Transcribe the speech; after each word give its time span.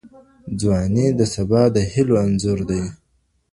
ځواني 0.59 1.07
د 1.17 1.21
سبا 1.33 1.61
د 1.75 1.77
هیلو 1.91 2.15
انځور 2.25 2.59
دی. 2.69 2.83